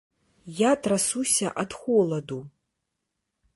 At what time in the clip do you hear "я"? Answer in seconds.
0.59-0.71